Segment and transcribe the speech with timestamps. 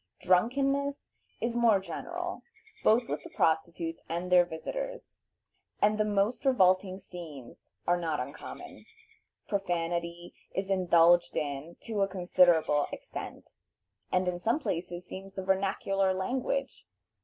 [0.21, 2.41] Drunkenness is more general,
[2.83, 5.17] both with the prostitutes and their visitors,
[5.79, 8.85] and the most revolting scenes are not uncommon.
[9.47, 13.51] Profanity is indulged in to a considerable extent,
[14.11, 16.87] and in some places seems the vernacular language.